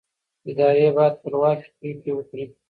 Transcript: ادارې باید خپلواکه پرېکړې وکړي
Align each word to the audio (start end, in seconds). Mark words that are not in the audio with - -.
ادارې 0.49 0.87
باید 0.97 1.17
خپلواکه 1.19 1.67
پرېکړې 1.79 2.11
وکړي 2.15 2.45